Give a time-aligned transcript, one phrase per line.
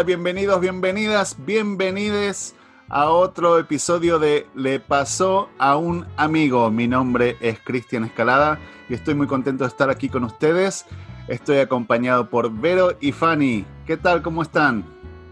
[0.00, 2.56] Hola, bienvenidos, bienvenidas, bienvenides
[2.88, 6.70] a otro episodio de Le pasó a un amigo.
[6.70, 10.86] Mi nombre es Cristian Escalada y estoy muy contento de estar aquí con ustedes.
[11.28, 13.66] Estoy acompañado por Vero y Fanny.
[13.84, 14.22] ¿Qué tal?
[14.22, 14.86] ¿Cómo están?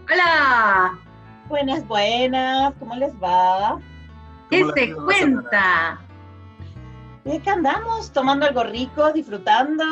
[0.07, 0.99] Hola.
[1.47, 2.71] Buenas, buenas.
[2.77, 3.79] ¿Cómo les va?
[4.51, 5.99] ¿Qué se cuenta?
[7.25, 8.13] ¿De qué andamos?
[8.13, 9.11] ¿Tomando algo rico?
[9.13, 9.83] ¿Disfrutando?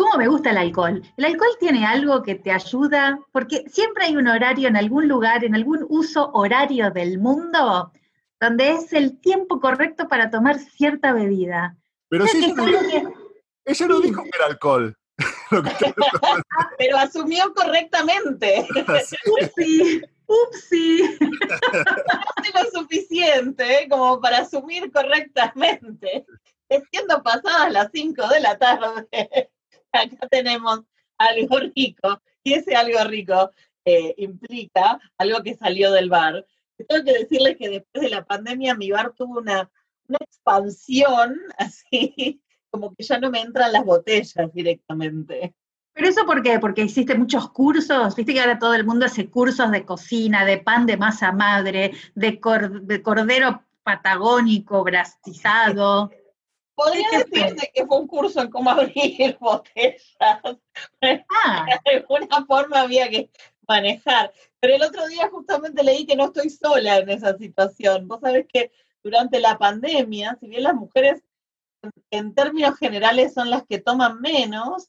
[0.00, 1.02] ¿Cómo me gusta el alcohol?
[1.18, 5.44] El alcohol tiene algo que te ayuda, porque siempre hay un horario en algún lugar,
[5.44, 7.92] en algún uso horario del mundo,
[8.40, 11.76] donde es el tiempo correcto para tomar cierta bebida.
[12.08, 12.54] Pero sí, ella,
[13.02, 13.12] no,
[13.66, 14.96] ella no dijo que era alcohol.
[16.78, 18.66] Pero asumió correctamente.
[19.26, 21.18] Upsi, upsi.
[21.20, 26.24] No lo suficiente como para asumir correctamente.
[26.90, 29.50] Siendo pasadas las 5 de la tarde.
[30.16, 30.80] acá tenemos
[31.18, 33.50] algo rico, y ese algo rico
[33.84, 36.46] eh, implica algo que salió del bar.
[36.88, 39.70] Tengo que decirles que después de la pandemia mi bar tuvo una,
[40.08, 45.54] una expansión, así como que ya no me entran las botellas directamente.
[45.92, 46.58] ¿Pero eso por qué?
[46.60, 50.58] Porque hiciste muchos cursos, viste que ahora todo el mundo hace cursos de cocina, de
[50.58, 52.40] pan de masa madre, de,
[52.82, 56.10] de cordero patagónico, brastizado.
[56.82, 60.14] Podría decirse que fue un curso en cómo abrir botellas.
[60.22, 61.66] Ah.
[61.84, 63.30] De alguna forma había que
[63.68, 64.32] manejar.
[64.60, 68.08] Pero el otro día justamente leí que no estoy sola en esa situación.
[68.08, 71.22] Vos sabés que durante la pandemia, si bien las mujeres
[72.10, 74.88] en términos generales son las que toman menos,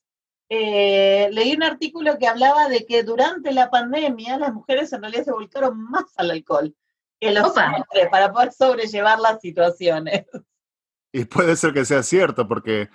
[0.49, 5.25] eh, leí un artículo que hablaba de que durante la pandemia las mujeres en realidad
[5.25, 6.75] se volcaron más al alcohol
[7.19, 10.25] que los hombres para poder sobrellevar las situaciones.
[11.11, 12.89] Y puede ser que sea cierto, porque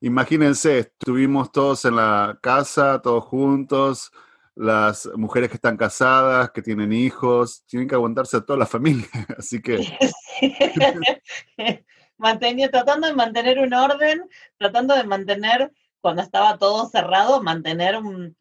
[0.00, 4.10] imagínense, estuvimos todos en la casa, todos juntos,
[4.54, 9.06] las mujeres que están casadas, que tienen hijos, tienen que aguantarse a toda la familia,
[9.38, 9.78] así que...
[12.70, 14.28] tratando de mantener un orden,
[14.58, 18.36] tratando de mantener, cuando estaba todo cerrado, mantener un,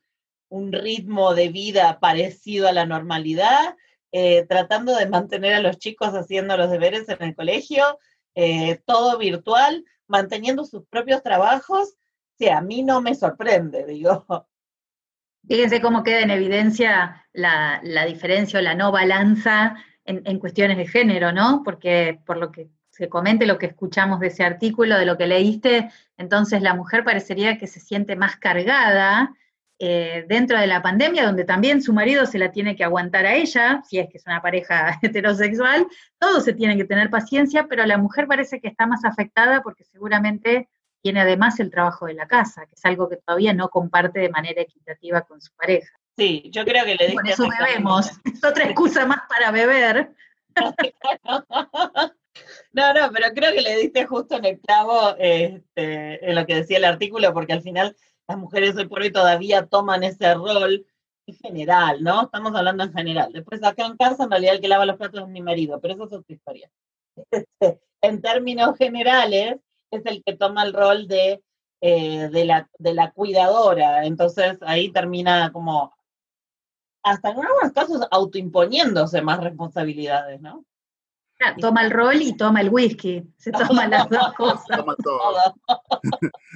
[0.72, 3.76] ritmo de vida parecido a la normalidad,
[4.12, 7.98] eh, tratando de mantener a los chicos haciendo los deberes en el colegio,
[8.36, 11.96] eh, todo virtual, manteniendo sus propios trabajos,
[12.38, 14.26] sí, a mí no me sorprende, digo.
[15.48, 19.76] Fíjense cómo queda en evidencia la, diferencia o la no balanza
[20.06, 21.62] en, cuestiones de género, ¿no?
[21.64, 25.28] Porque por lo que se comente, lo que escuchamos de ese artículo, de lo que
[25.28, 29.34] leíste, entonces la mujer parecería que se siente más cargada
[29.84, 33.34] eh, dentro de la pandemia, donde también su marido se la tiene que aguantar a
[33.34, 35.88] ella, si es que es una pareja heterosexual,
[36.20, 39.84] todos se tienen que tener paciencia, pero la mujer parece que está más afectada porque
[39.84, 40.70] seguramente
[41.02, 44.30] tiene además el trabajo de la casa, que es algo que todavía no comparte de
[44.30, 45.92] manera equitativa con su pareja.
[46.16, 47.16] Sí, yo creo que le diste...
[47.16, 50.12] Por eso bebemos, es otra excusa más para beber.
[52.72, 56.56] No, no, pero creo que le diste justo en el clavo este, en lo que
[56.56, 57.94] decía el artículo, porque al final
[58.28, 60.86] las mujeres hoy por hoy todavía toman ese rol
[61.28, 62.24] en general, ¿no?
[62.24, 63.32] Estamos hablando en general.
[63.34, 65.94] Después acá en casa, en realidad el que lava los platos es mi marido, pero
[65.94, 66.72] eso es otra historia.
[67.32, 69.60] Este, en términos generales,
[69.92, 71.44] es el que toma el rol de,
[71.82, 74.06] eh, de, la, de la cuidadora.
[74.06, 75.94] Entonces ahí termina como,
[77.04, 80.66] hasta en algunos casos, autoimponiéndose más responsabilidades, ¿no?
[81.60, 83.24] toma el rol y toma el whisky.
[83.38, 84.84] Se toma las dos cosas.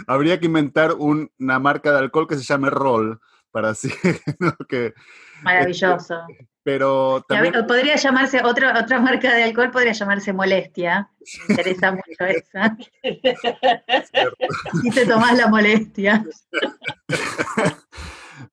[0.07, 3.19] Habría que inventar una marca de alcohol que se llame Roll
[3.51, 3.89] para así
[4.69, 4.93] que
[5.41, 6.23] maravilloso.
[6.29, 11.09] Este, pero también podría llamarse otra otra marca de alcohol podría llamarse Molestia.
[11.47, 12.77] Me interesa mucho esa.
[14.83, 16.25] Y te tomás la molestia.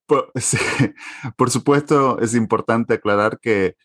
[1.35, 3.75] por supuesto, es importante aclarar que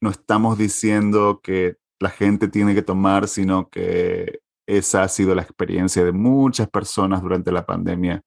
[0.00, 5.42] no estamos diciendo que la gente tiene que tomar, sino que esa ha sido la
[5.42, 8.22] experiencia de muchas personas durante la pandemia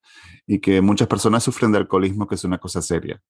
[0.46, 3.20] y que muchas personas sufren de alcoholismo, que es una cosa seria.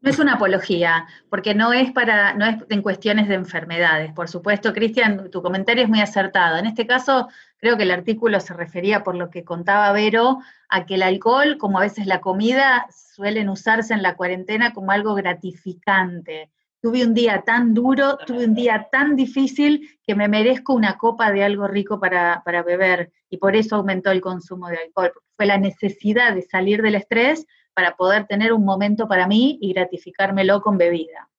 [0.00, 4.12] No es una apología, porque no es para, no es en cuestiones de enfermedades.
[4.12, 6.58] Por supuesto, Cristian, tu comentario es muy acertado.
[6.58, 10.84] En este caso, creo que el artículo se refería, por lo que contaba Vero, a
[10.84, 15.14] que el alcohol, como a veces la comida, suelen usarse en la cuarentena como algo
[15.14, 16.50] gratificante
[16.84, 21.32] tuve un día tan duro, tuve un día tan difícil que me merezco una copa
[21.32, 25.46] de algo rico para, beber y por eso aumentó el consumo de alcohol, porque fue
[25.46, 30.60] la necesidad de salir del estrés para poder tener un momento para mí y gratificármelo
[30.60, 31.30] con bebida.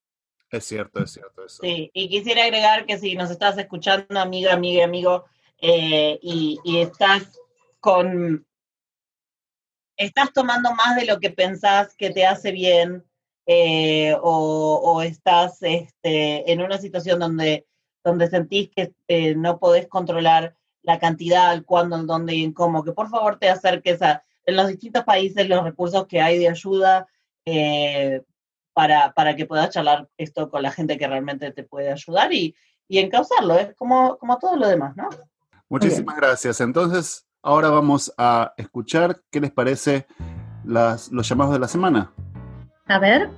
[0.50, 1.62] Es cierto, es cierto eso.
[1.62, 5.26] Sí, y quisiera agregar que si nos estás escuchando, amiga, amiga, amigo,
[5.62, 7.40] eh, y, y estás
[7.80, 8.48] con
[9.96, 13.06] estás tomando más de lo que pensás que te hace bien
[13.46, 17.68] eh, o, estás este, en una situación donde,
[18.04, 22.54] donde sentís que eh, no podés controlar la cantidad, el cuándo, el dónde y en
[22.54, 26.38] cómo, que por favor te acerques a, en los distintos países los recursos que hay
[26.38, 27.08] de ayuda
[27.46, 28.24] eh,
[28.74, 32.56] para, para, que puedas charlar esto con la gente que realmente te puede ayudar y,
[32.88, 35.10] y encauzarlo, es como, como todo lo demás, ¿no?
[35.70, 36.62] Muchísimas gracias.
[36.62, 40.06] Entonces, ahora vamos a escuchar qué les parece
[40.64, 42.14] las, los llamados de la semana.
[42.88, 43.30] A ver.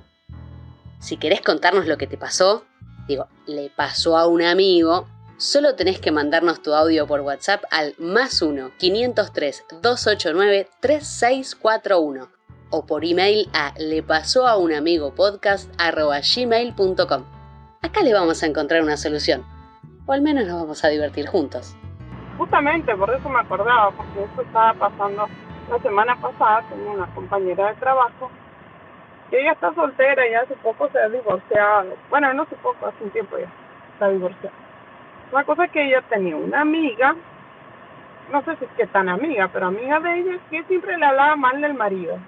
[0.98, 2.64] Si querés contarnos lo que te pasó,
[3.06, 5.06] digo, le pasó a un amigo,
[5.38, 12.28] solo tenés que mandarnos tu audio por WhatsApp al más 1 503 289 3641
[12.70, 17.24] o por email a le pasó a un amigo podcast gmail.com.
[17.80, 19.46] Acá le vamos a encontrar una solución,
[20.04, 21.74] o al menos nos vamos a divertir juntos.
[22.36, 25.26] Justamente, por eso me acordaba, porque eso estaba pasando
[25.70, 28.30] la semana pasada, tengo una compañera de trabajo
[29.30, 31.94] y ella está soltera y hace poco se ha divorciado.
[32.10, 33.48] Bueno, no hace poco, hace un tiempo ya
[33.92, 34.54] está divorciada.
[35.32, 37.14] La cosa es que ella tenía una amiga,
[38.32, 41.36] no sé si es que tan amiga, pero amiga de ella, que siempre le hablaba
[41.36, 42.18] mal del marido.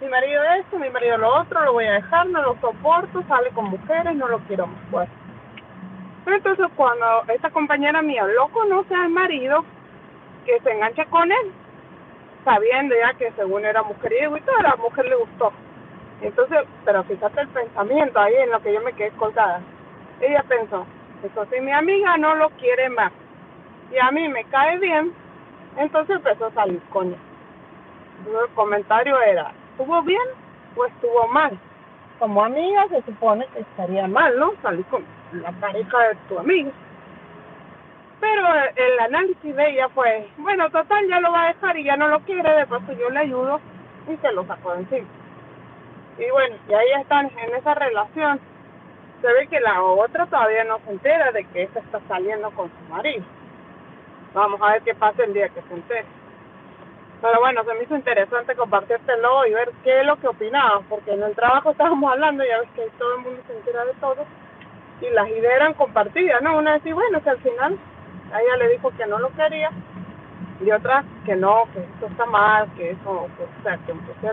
[0.00, 3.50] Mi marido esto, mi marido lo otro, lo voy a dejar, no lo soporto, sale
[3.50, 4.90] con mujeres, no lo quiero más.
[4.90, 5.10] Bueno.
[6.24, 9.64] Pero entonces cuando esta compañera mía lo conoce al marido,
[10.44, 11.52] que se engancha con él,
[12.44, 15.52] sabiendo ya que según era mujeriego y toda la mujer le gustó.
[16.24, 19.60] Entonces, pero fíjate el pensamiento ahí en lo que yo me quedé colgada.
[20.20, 20.86] Ella pensó,
[21.50, 23.12] si mi amiga no lo quiere más
[23.92, 25.12] y a mí me cae bien,
[25.76, 27.18] entonces empezó a salir con él.
[28.26, 30.22] El comentario era, ¿estuvo bien
[30.76, 31.58] o estuvo mal?
[32.18, 34.54] Como amiga se supone que estaría mal, ¿no?
[34.62, 36.70] Salir con la pareja de tu amiga.
[38.20, 41.96] Pero el análisis de ella fue, bueno, total, ya lo va a dejar y ya
[41.98, 43.60] no lo quiere, de paso yo le ayudo
[44.08, 45.06] y se lo sacó de encima.
[46.18, 48.40] Y bueno, y ahí están en esa relación.
[49.20, 52.68] Se ve que la otra todavía no se entera de que esta está saliendo con
[52.68, 53.24] su marido.
[54.34, 56.06] Vamos a ver qué pasa el día que se entere.
[57.22, 61.12] Pero bueno, se me hizo interesante compartírtelo y ver qué es lo que opinabas, porque
[61.12, 64.26] en el trabajo estábamos hablando, ya ves que todo el mundo se entera de todo,
[65.00, 66.58] y las ideas eran compartidas, ¿no?
[66.58, 67.78] Una decía, bueno, que al final
[68.28, 69.70] ella le dijo que no lo quería,
[70.60, 74.32] y otra que no, que eso está mal, que eso, o sea, que, que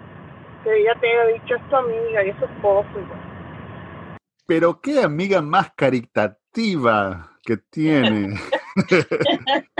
[0.64, 2.88] que ella te haya dicho es tu amiga y es su esposo.
[4.46, 8.40] Pero qué amiga más caritativa que tiene.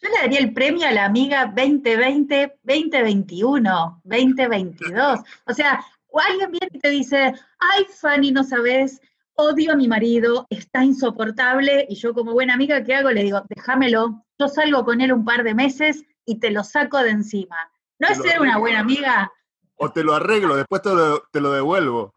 [0.00, 5.20] Yo le daría el premio a la amiga 2020, 2021, 2022.
[5.46, 5.82] O sea,
[6.12, 9.00] alguien viene y te dice, ay, Fanny, no sabes,
[9.34, 13.10] odio a mi marido, está insoportable, y yo como buena amiga, ¿qué hago?
[13.10, 16.98] Le digo, déjamelo, yo salgo con él un par de meses y te lo saco
[16.98, 17.56] de encima.
[18.04, 19.32] ¿No es ser una buena amiga?
[19.76, 22.12] O te lo arreglo, después te lo, te lo devuelvo.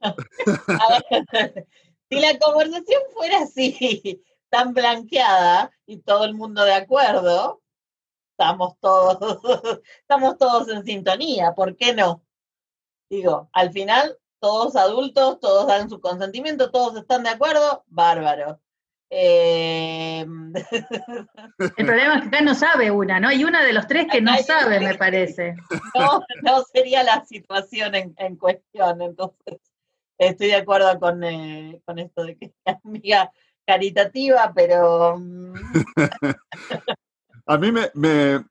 [2.08, 7.60] si la conversación fuera así, tan blanqueada y todo el mundo de acuerdo,
[8.30, 9.18] estamos todos,
[10.00, 12.22] estamos todos en sintonía, ¿por qué no?
[13.10, 18.60] Digo, al final, todos adultos, todos dan su consentimiento, todos están de acuerdo, bárbaro.
[19.16, 20.26] Eh...
[21.76, 23.28] El problema es que acá no sabe una, ¿no?
[23.28, 25.54] Hay una de los tres que no sabe, me parece.
[25.94, 29.60] No, no sería la situación en, cuestión, entonces
[30.18, 33.30] estoy de acuerdo con, eh, con esto de que es amiga
[33.64, 35.16] caritativa, pero...
[35.16, 35.54] Mm.
[37.46, 38.44] A mí me, me,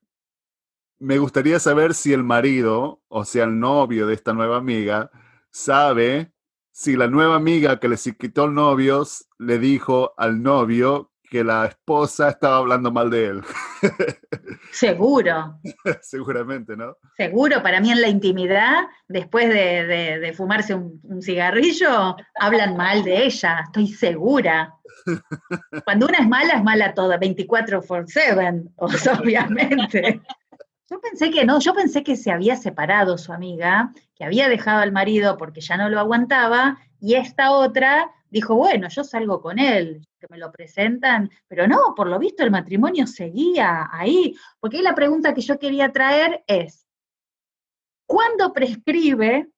[1.00, 5.10] me gustaría saber si el marido, o sea, el novio de esta nueva amiga,
[5.50, 6.33] sabe
[6.74, 9.04] si la nueva amiga que le quitó el novio
[9.38, 13.42] le dijo al novio que la esposa estaba hablando mal de él.
[14.72, 15.60] Seguro.
[16.02, 16.98] Seguramente, ¿no?
[17.16, 23.62] Seguro, para mí en la intimidad, después de, fumarse un, cigarrillo, hablan mal de ella,
[23.66, 24.74] estoy segura.
[25.86, 30.22] Cuando una es mala, es mala toda, 24 por 7, obviamente.
[30.94, 34.84] Yo pensé que no, yo pensé que se había separado su amiga, que había dejado
[34.84, 39.58] al marido porque ya no lo aguantaba, y esta otra dijo, bueno, yo salgo con
[39.58, 44.84] él, que me lo presentan, pero no, por lo visto el matrimonio seguía ahí, porque
[44.84, 46.86] la pregunta que yo quería traer es,
[48.06, 49.50] ¿cuándo prescribe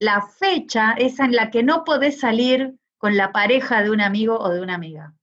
[0.00, 4.36] la fecha esa en la que no podés salir con la pareja de un amigo
[4.36, 5.14] o de una amiga?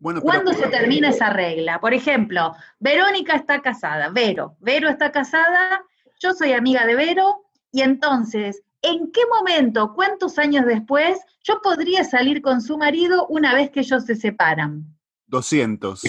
[0.00, 1.80] ¿Cuándo se termina esa regla?
[1.80, 5.82] Por ejemplo, Verónica está casada, Vero, Vero está casada,
[6.20, 12.04] yo soy amiga de Vero, y entonces, ¿en qué momento, cuántos años después, yo podría
[12.04, 14.84] salir con su marido una vez que ellos se separan?
[15.26, 16.02] 200.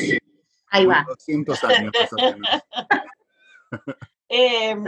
[0.69, 1.05] Ahí va.
[1.08, 1.93] 200 años.
[4.31, 4.86] Em,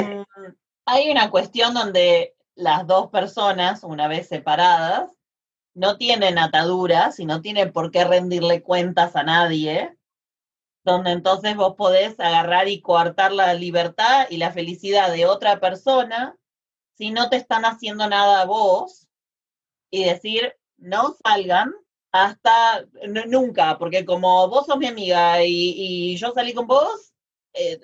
[0.86, 5.12] hay una cuestión donde las dos personas, una vez separadas,
[5.73, 9.97] no tienen ataduras y no tienen por qué rendirle cuentas a nadie,
[10.83, 16.35] donde entonces vos podés agarrar y coartar la libertad y la felicidad de otra persona
[17.01, 19.07] si no te están haciendo nada a vos
[19.89, 21.73] y decir, no salgan
[22.11, 22.85] hasta
[23.27, 27.13] nunca, porque como vos sos mi amiga y, yo salí con vos,
[27.53, 27.79] eh,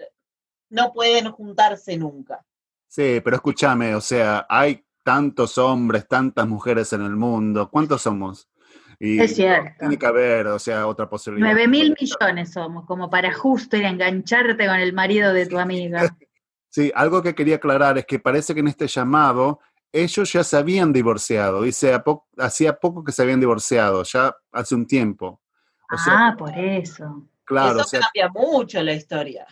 [0.70, 2.46] no pueden juntarse nunca.
[2.88, 8.50] Sí, pero escúchame, o sea, hay tantos hombres, tantas mujeres en el mundo, ¿cuántos somos?
[9.00, 9.72] Y es cierto.
[9.80, 11.48] Tiene que haber, o sea, otra posibilidad.
[11.48, 15.58] Nueve mil millones somos, como para justo ir a engancharte con el marido de tu
[15.58, 16.02] amiga.
[16.70, 19.62] Sí, algo que quería aclarar es que parece que en este llamado
[19.92, 21.98] ellos ya se habían divorciado, dice,
[22.38, 25.42] hacía poco que se habían divorciado, ya hace un tiempo.
[25.90, 27.26] ah, por eso.
[27.46, 27.80] Claro.
[27.80, 29.48] Eso cambia mucho la historia.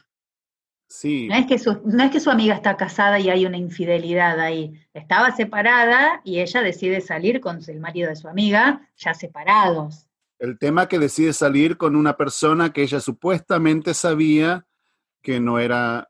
[0.87, 1.27] Sí.
[1.27, 4.39] No es, que su, no es que su amiga está casada y hay una infidelidad
[4.39, 4.73] ahí.
[4.93, 10.07] Estaba separada y ella decide salir con el marido de su amiga, ya separados.
[10.37, 14.65] El tema que decide salir con una persona que ella supuestamente sabía
[15.21, 16.09] que no era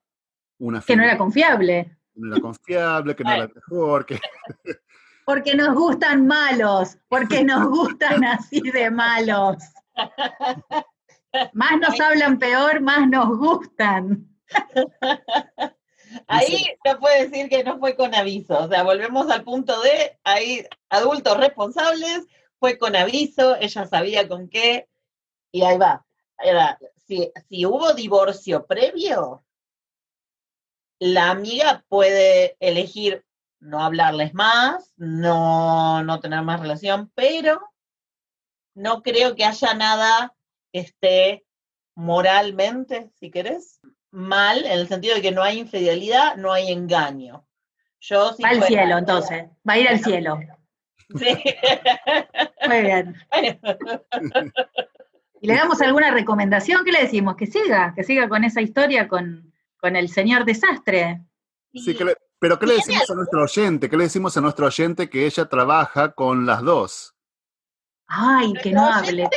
[0.60, 1.98] una Que no era confiable.
[2.16, 4.20] No era confiable, que no era mejor, que...
[5.26, 9.58] Porque nos gustan malos, porque nos gustan así de malos.
[11.54, 14.35] Más nos hablan peor, más nos gustan.
[16.28, 20.18] Ahí no puede decir que no fue con aviso, o sea, volvemos al punto de,
[20.24, 22.26] ahí adultos responsables,
[22.60, 24.88] fue con aviso, ella sabía con qué,
[25.52, 26.06] y ahí va.
[27.08, 29.44] si, si hubo divorcio previo,
[31.00, 33.26] la amiga puede elegir
[33.60, 37.62] no hablarles más, no, no tener más relación, pero
[38.76, 40.36] no creo que haya nada
[40.72, 41.46] que esté
[41.96, 43.80] moralmente, si querés,
[44.16, 47.46] mal, en el sentido de que no hay infidelidad, no hay engaño.
[48.00, 49.46] Yo, va al cielo, entonces.
[49.68, 50.40] Va a ir al cielo.
[51.18, 51.28] Sí.
[52.68, 53.16] Muy bien.
[55.42, 56.84] ¿Y le damos alguna recomendación?
[56.84, 57.36] ¿Qué le decimos?
[57.36, 61.22] Que siga, que siga con esa historia con, con el señor desastre.
[61.74, 61.96] Sí,
[62.40, 63.90] pero ¿qué le decimos a nuestro oyente?
[63.90, 67.16] ¿Qué le decimos a nuestro oyente que ella trabaja con las dos?
[68.08, 69.30] Ay, que no hable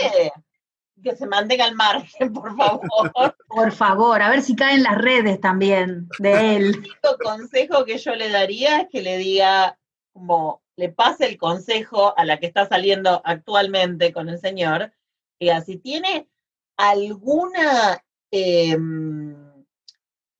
[1.02, 2.88] que se manden al margen, por favor.
[3.48, 6.64] Por favor, a ver si caen las redes también de él.
[6.66, 9.78] El único consejo que yo le daría es que le diga,
[10.12, 14.92] como le pase el consejo a la que está saliendo actualmente con el señor,
[15.40, 16.28] diga, si tiene
[16.76, 19.64] alguna, em,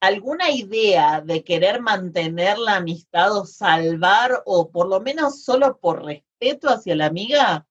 [0.01, 6.05] alguna idea de querer mantener la amistad o salvar, o por lo menos solo por
[6.05, 7.67] respeto hacia la amiga,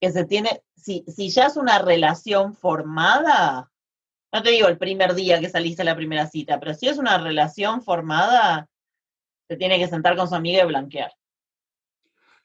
[0.00, 3.70] que se tiene, si, si ya es una relación formada,
[4.32, 6.96] no te digo el primer día que saliste a la primera cita, pero si es
[6.96, 8.66] una relación formada,
[9.48, 11.12] se tiene que sentar con su amiga y blanquear.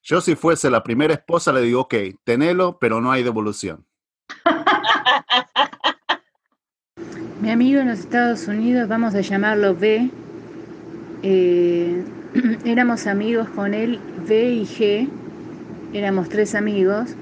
[0.02, 1.96] Yo si fuese la primera esposa le digo, ok,
[2.26, 3.88] tenelo, pero no hay devolución.
[7.40, 10.12] Mi amigo en los Estados Unidos, vamos a llamarlo B,
[11.24, 12.04] eh,
[12.66, 15.10] éramos amigos con él, B y G,
[15.94, 17.16] éramos tres amigos,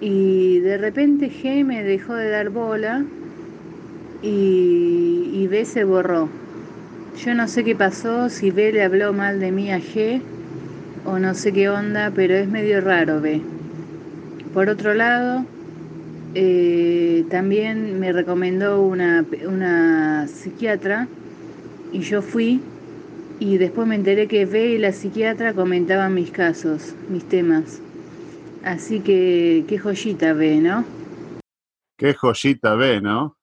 [0.00, 3.04] y de repente G me dejó de dar bola
[4.22, 6.28] y, B se borró.
[7.24, 10.20] Yo no sé qué pasó, si B le habló mal de mí a G
[11.04, 13.40] o no sé qué onda, pero es medio raro B.
[14.52, 15.44] Por otro lado,
[16.34, 21.06] eh, también me recomendó una, una psiquiatra
[21.92, 22.60] y yo fui
[23.38, 27.80] y después me enteré que B y la psiquiatra comentaban mis casos, mis temas.
[28.66, 30.84] Así que qué joyita ve, ¿no?
[31.96, 33.38] Qué joyita ve, ¿no?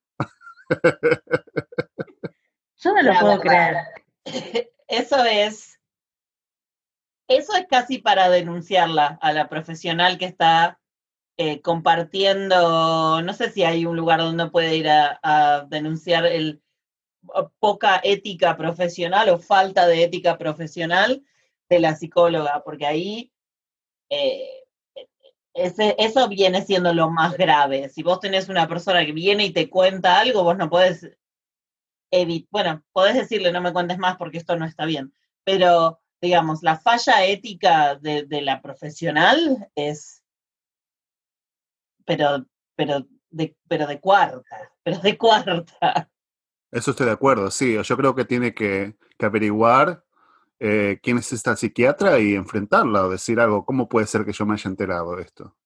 [2.75, 3.77] Yo no lo puedo creer.
[4.89, 5.79] Eso es,
[7.29, 10.81] eso es casi para denunciarla a la profesional que está
[11.37, 16.61] eh, compartiendo, no sé si hay un lugar donde puede ir a, denunciar el
[17.59, 21.23] poca ética profesional o falta de ética profesional
[21.69, 23.31] de la psicóloga, porque ahí
[24.09, 24.62] eh,
[25.53, 27.89] eso viene siendo lo más grave.
[27.89, 31.09] Si vos tenés una persona que viene y te cuenta algo, vos no podés
[32.11, 36.63] evitar, bueno, podés decirle no me cuentes más porque esto no está bien, pero digamos,
[36.63, 40.23] la falla ética de, la profesional es,
[42.05, 42.45] pero,
[42.75, 46.09] pero, de, pero de cuarta, pero de cuarta.
[46.71, 47.77] Eso estoy de acuerdo, sí.
[47.83, 50.02] Yo creo que tiene que averiguar
[50.65, 54.45] eh, quién es esta psiquiatra y enfrentarla o decir algo, ¿cómo puede ser que yo
[54.45, 55.57] me haya enterado de esto?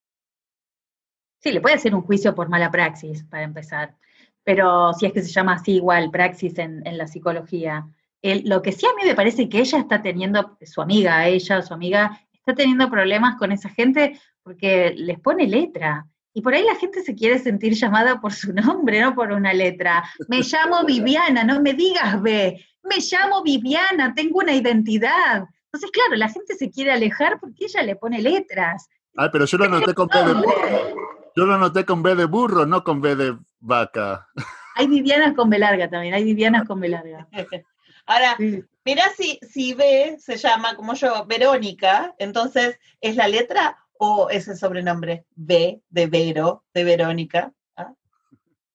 [1.39, 3.95] Sí, le puede hacer un juicio por mala praxis, para empezar,
[4.43, 7.87] pero si es que se llama así igual, praxis en, la psicología.
[8.23, 11.75] lo que sí a mí me parece que ella está teniendo, su amiga, ella, su
[11.75, 16.07] amiga, está teniendo problemas con esa gente porque les pone letra.
[16.37, 19.53] Y por ahí la gente se quiere sentir llamada por su nombre, no por una
[19.53, 20.07] letra.
[20.27, 22.63] Me llamo Viviana, no me digas B.
[22.83, 25.47] Me llamo Viviana, tengo una identidad.
[25.65, 28.87] Entonces, claro, la gente se quiere alejar porque ella le pone letras.
[29.15, 30.95] Ah, pero yo lo anoté con B de burro.
[31.35, 34.27] Yo lo anoté con B de burro, no con B de vaca.
[34.75, 37.27] Hay Vivianas con B larga también, hay Vivianas con B larga.
[38.05, 38.37] Ahora,
[38.85, 44.47] mira si, si B se llama como yo, Verónica, entonces, ¿es la letra o es
[44.47, 45.25] el sobrenombre?
[45.35, 47.51] B de Vero, de Verónica.
[47.75, 47.93] ¿ah?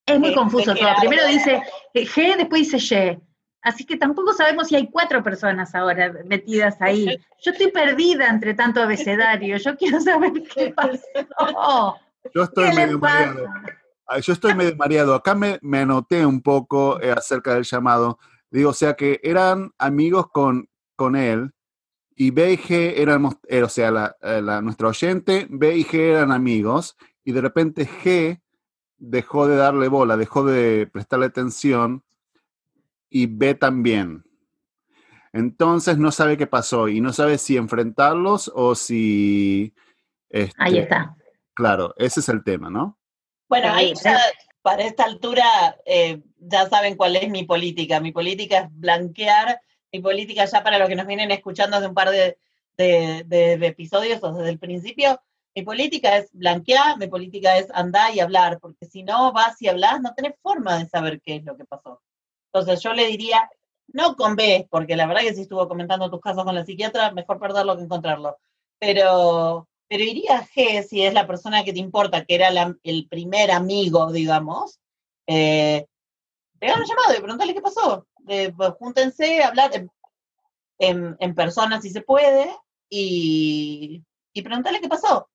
[0.07, 0.89] Es muy confuso todo.
[1.01, 1.63] Primero dice
[1.95, 3.33] G, después dice Y.
[3.63, 7.07] Así que tampoco sabemos si hay cuatro personas ahora metidas ahí.
[7.41, 9.57] Yo estoy perdida entre tanto abecedario.
[9.57, 11.97] Yo quiero saber qué pasó.
[12.35, 13.47] Yo estoy medio mareado.
[14.21, 15.15] Yo estoy medio mareado.
[15.15, 18.19] Acá me, me anoté un poco eh, acerca del llamado.
[18.51, 21.53] Digo, o sea que eran amigos con, con él
[22.23, 25.85] y B y G éramos, eh, o sea, la, eh, la, nuestro oyente, B y
[25.85, 28.41] G eran amigos y de repente G
[28.97, 32.05] dejó de darle bola, dejó de prestarle atención
[33.11, 34.23] y B también.
[35.33, 39.75] Entonces no sabe qué pasó y no sabe si enfrentarlos o si...
[40.33, 41.17] Ahí este, está.
[41.55, 43.01] Claro, ese es el tema, ¿no?
[43.49, 43.95] Bueno, ahí
[44.63, 45.45] para esta altura
[45.85, 47.99] eh, ya saben cuál es mi política.
[47.99, 49.61] Mi política es blanquear,
[49.93, 52.37] mi política ya para los que nos vienen escuchando hace un par de,
[52.79, 55.21] episodios o desde el principio,
[55.55, 59.69] mi política es blanquear, mi política es andar y hablar, porque si no vas y
[59.69, 62.01] hablas, no tenés forma de saber qué es lo que pasó.
[62.53, 63.51] Entonces yo le diría,
[63.89, 67.13] no con B, porque la verdad que si estuvo comentando tus casos con la psiquiatra,
[67.13, 68.39] mejor perderlo que encontrarlo.
[68.79, 72.49] Pero pero iría a G, si es la persona que te importa, que era
[72.83, 74.81] el primer amigo, digamos,
[75.27, 75.87] eh,
[76.63, 78.07] un llamado y preguntarle qué pasó.
[78.29, 79.71] Eh, pues, júntense, hablar
[80.79, 82.55] en, en, persona si se puede
[82.89, 85.29] y, y preguntarle qué pasó.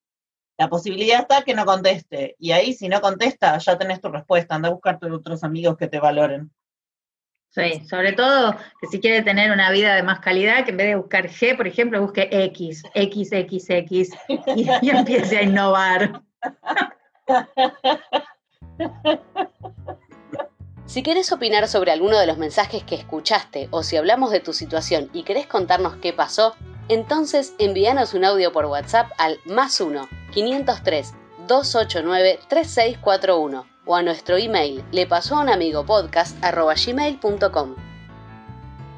[0.58, 2.36] La posibilidad está que no conteste.
[2.40, 4.56] Y ahí, si no contesta, ya tenés tu respuesta.
[4.56, 6.52] Anda a buscarte otros amigos que te valoren.
[7.50, 10.88] Sí, sobre todo que si quiere tener una vida de más calidad, que en vez
[10.88, 16.24] de buscar G, por ejemplo, busque X, X, X, X, y, y empiece a innovar.
[20.88, 24.54] Si querés opinar sobre alguno de los mensajes que escuchaste o si hablamos de tu
[24.54, 26.56] situación y querés contarnos qué pasó,
[26.88, 31.14] entonces envíanos un audio por WhatsApp al más 1 503
[31.46, 37.76] 289 3641 o a nuestro email le pasó a un amigo podcast gmail.com.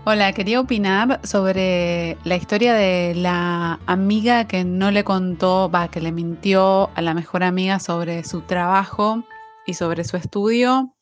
[0.05, 6.01] Hola, quería opinar sobre la historia de la amiga que no le contó, va, que
[6.01, 9.23] le mintió a la mejor amiga sobre su trabajo
[9.65, 10.93] y sobre su estudio.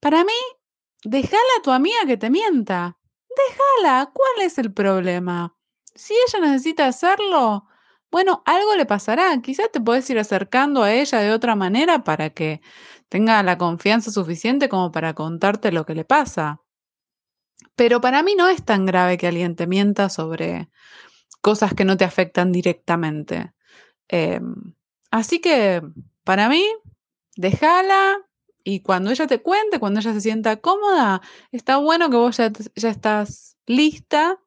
[0.00, 0.32] Para mí,
[1.04, 2.98] déjala a tu amiga que te mienta.
[3.28, 5.56] Déjala, ¿cuál es el problema?
[5.94, 7.66] Si ella necesita hacerlo,
[8.10, 9.40] bueno, algo le pasará.
[9.42, 12.60] Quizás te puedes ir acercando a ella de otra manera para que
[13.08, 16.62] tenga la confianza suficiente como para contarte lo que le pasa.
[17.76, 20.68] Pero para mí no es tan grave que alguien te mienta sobre
[21.40, 23.52] cosas que no te afectan directamente.
[24.08, 24.74] Em,
[25.10, 25.82] así que
[26.24, 26.64] para mí,
[27.36, 28.27] déjala
[28.68, 32.52] y cuando ella te cuente, cuando ella se sienta cómoda, está bueno que vos ya,
[32.74, 34.38] estás lista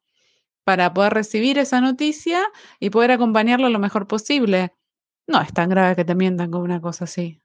[0.64, 2.44] para poder recibir esa noticia
[2.80, 4.74] y poder acompañarlo lo mejor posible.
[5.26, 7.42] No es tan grave que te mientan con una cosa así.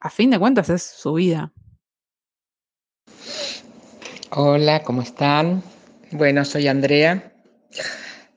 [0.00, 1.52] A fin de cuentas es su vida.
[4.30, 5.62] Hola, ¿cómo están?
[6.10, 7.32] Bueno, soy Andrea.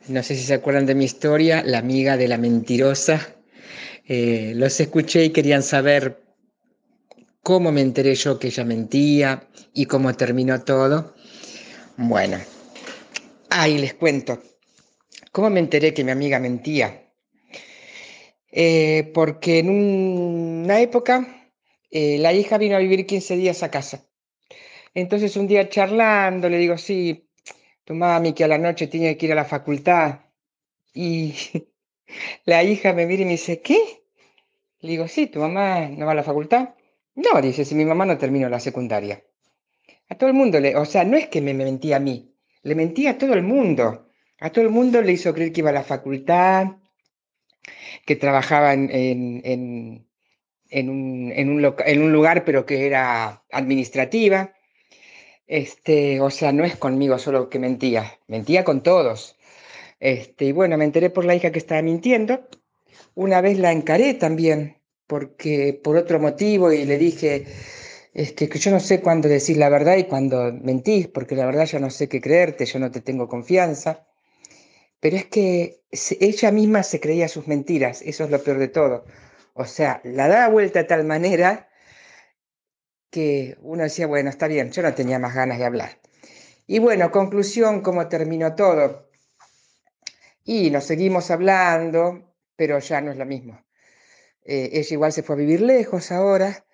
[0.08, 3.34] No sé si se acuerdan de mi historia, la amiga de la mentirosa.
[4.08, 6.21] Eh, los escuché y querían saber
[7.42, 11.14] cómo me enteré yo que ella mentía y cómo terminó todo.
[11.98, 12.40] Bueno,
[13.54, 14.42] Ahí les cuento.
[15.34, 17.12] ¿Cómo me enteré que mi amiga mentía?
[18.50, 21.50] Eh, porque en una época
[21.92, 24.08] eh, la hija vino a vivir 15 días a casa.
[24.94, 27.30] Entonces un día charlando le digo, sí,
[27.84, 30.22] tu mami que a la noche tiene que ir a la facultad.
[30.94, 31.36] Y
[32.46, 34.06] la hija me mira y me dice, ¿qué?
[34.80, 36.70] Le digo, sí, tu mamá no va a la facultad.
[37.22, 39.24] No, dice, si mi mamá no terminó la secundaria.
[40.10, 42.76] A todo el mundo le, o sea, no es que me mentía a mí, le
[42.76, 44.10] mentía a todo el mundo.
[44.40, 46.68] A todo el mundo le hizo creer que iba a la facultad,
[48.06, 48.90] que trabajaba en,
[50.72, 54.54] un, lugar, pero que era administrativa.
[55.48, 59.38] Este, o sea, no es conmigo solo que mentía, mentía con todos.
[60.00, 62.48] Este, y bueno, me enteré por la hija que estaba mintiendo.
[63.14, 64.81] Una vez la encaré también,
[65.12, 67.46] porque por otro motivo, y le dije,
[68.14, 71.66] es que, yo no sé cuándo decir la verdad y cuándo mentís, porque la verdad
[71.66, 74.08] ya no sé qué creerte, yo no te tengo confianza.
[75.02, 79.04] Pero es que ella misma se creía sus mentiras, eso es lo peor de todo.
[79.54, 81.68] O sea, la daba vuelta de tal manera
[83.10, 86.00] que uno decía, bueno, está bien, yo no tenía más ganas de hablar.
[86.68, 89.10] Y bueno, conclusión, ¿cómo terminó todo?
[90.46, 93.62] Y nos seguimos hablando, pero ya no es lo mismo.
[94.44, 96.66] Eh, ella igual se fue a vivir lejos ahora,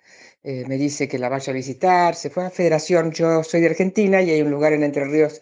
[0.42, 3.66] eh, me dice que la vaya a visitar, se fue a Federación, yo soy de
[3.68, 5.40] Argentina y hay un lugar en Entre Ríos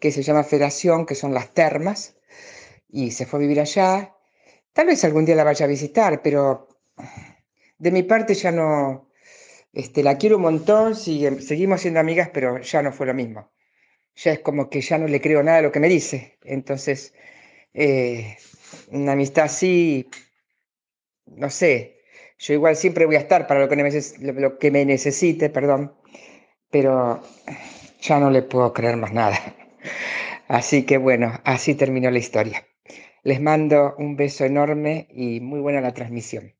[0.00, 2.16] que se llama Federación, que son las termas,
[2.88, 4.14] y se fue a vivir allá.
[4.72, 6.68] Tal vez algún día la vaya a visitar, pero
[7.78, 9.10] de mi parte ya no,
[9.72, 13.50] este, la quiero un montón, seguimos siendo amigas, pero ya no fue lo mismo.
[14.16, 16.38] Ya es como que ya no le creo nada a lo que me dice.
[16.42, 17.14] Entonces,
[17.74, 18.36] eh,
[18.90, 20.08] una amistad así,
[21.36, 21.98] no sé,
[22.38, 23.90] yo igual siempre voy a estar para lo que, me,
[24.40, 25.92] lo que me necesite, perdón,
[26.70, 27.22] pero
[28.00, 29.38] ya no le puedo creer más nada.
[30.48, 32.66] Así que bueno, así terminó la historia.
[33.22, 36.54] Les mando un beso enorme y muy buena la transmisión.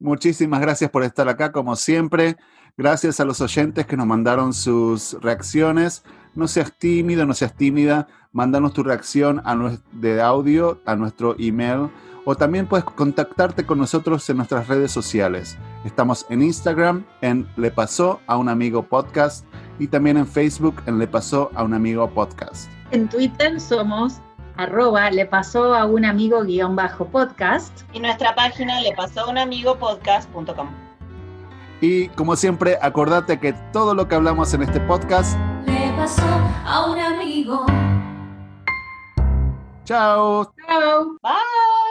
[0.00, 2.34] Muchísimas gracias por estar acá, como siempre.
[2.76, 6.02] Gracias a los oyentes que nos mandaron sus reacciones.
[6.34, 8.08] No seas tímido, no seas tímida.
[8.32, 11.88] Mándanos tu reacción a de audio a nuestro email
[12.26, 15.56] o también puedes contactarte con nosotros en nuestras redes sociales.
[15.84, 19.46] Estamos en Instagram en Le Pasó a un Amigo Podcast
[19.78, 22.68] y también en Facebook en Le Pasó a un Amigo Podcast.
[22.90, 24.20] En Twitter somos
[24.56, 27.82] arroba le pasó a un amigo guion bajo podcast.
[27.92, 30.68] Y nuestra página le pasó a un amigo podcast.com.
[31.80, 36.22] Y como siempre, acordate que todo lo que hablamos en este podcast le pasó
[36.64, 37.66] a un amigo.
[39.84, 40.50] Chao.
[40.66, 41.18] Chao.
[41.22, 41.85] Bye.